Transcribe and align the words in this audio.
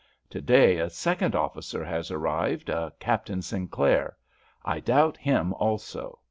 To 0.31 0.41
day 0.41 0.79
a 0.79 0.89
second 0.89 1.35
officer 1.35 1.83
has 1.85 2.09
arrived, 2.09 2.69
a 2.69 2.91
Captain 2.99 3.43
Sinclair. 3.43 4.17
I 4.65 4.79
doubt 4.79 5.15
him 5.15 5.53
also. 5.53 6.17